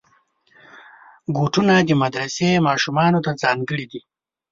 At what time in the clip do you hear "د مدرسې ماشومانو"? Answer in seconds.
1.87-3.19